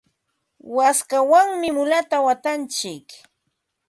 waskawanmi 0.75 1.67
mulata 1.77 2.17
watantsik. 2.25 3.07